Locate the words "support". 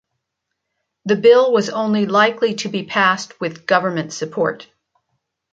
4.13-4.65